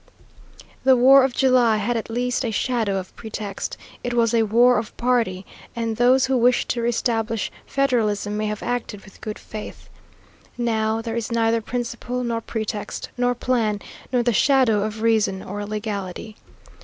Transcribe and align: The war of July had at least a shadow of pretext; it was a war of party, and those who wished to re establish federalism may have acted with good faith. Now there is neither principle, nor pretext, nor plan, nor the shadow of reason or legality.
The 0.83 0.95
war 0.97 1.23
of 1.23 1.31
July 1.35 1.77
had 1.77 1.95
at 1.95 2.09
least 2.09 2.43
a 2.43 2.49
shadow 2.49 2.97
of 2.97 3.15
pretext; 3.15 3.77
it 4.03 4.15
was 4.15 4.33
a 4.33 4.41
war 4.41 4.79
of 4.79 4.97
party, 4.97 5.45
and 5.75 5.95
those 5.97 6.25
who 6.25 6.35
wished 6.37 6.69
to 6.69 6.81
re 6.81 6.89
establish 6.89 7.51
federalism 7.67 8.35
may 8.35 8.47
have 8.47 8.63
acted 8.63 9.03
with 9.05 9.21
good 9.21 9.37
faith. 9.37 9.89
Now 10.57 11.03
there 11.03 11.15
is 11.15 11.31
neither 11.31 11.61
principle, 11.61 12.23
nor 12.23 12.41
pretext, 12.41 13.09
nor 13.15 13.35
plan, 13.35 13.79
nor 14.11 14.23
the 14.23 14.33
shadow 14.33 14.81
of 14.81 15.03
reason 15.03 15.43
or 15.43 15.63
legality. 15.67 16.35